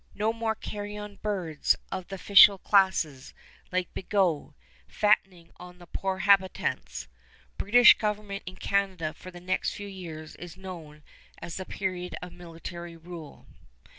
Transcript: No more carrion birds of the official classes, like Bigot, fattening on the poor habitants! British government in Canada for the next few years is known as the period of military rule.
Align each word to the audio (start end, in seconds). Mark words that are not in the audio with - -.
No 0.15 0.33
more 0.33 0.55
carrion 0.55 1.19
birds 1.21 1.75
of 1.91 2.07
the 2.07 2.15
official 2.15 2.57
classes, 2.57 3.35
like 3.71 3.93
Bigot, 3.93 4.49
fattening 4.87 5.51
on 5.57 5.77
the 5.77 5.85
poor 5.85 6.17
habitants! 6.17 7.07
British 7.59 7.95
government 7.99 8.41
in 8.47 8.55
Canada 8.55 9.13
for 9.13 9.29
the 9.29 9.39
next 9.39 9.75
few 9.75 9.87
years 9.87 10.35
is 10.37 10.57
known 10.57 11.03
as 11.39 11.57
the 11.57 11.65
period 11.65 12.15
of 12.19 12.33
military 12.33 12.97
rule. 12.97 13.45